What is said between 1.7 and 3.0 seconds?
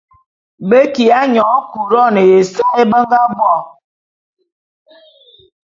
Couronne ya ésae be